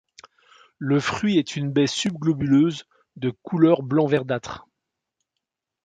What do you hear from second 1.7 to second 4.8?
baie sub-globuleuse, de couleur blanc verdâtre.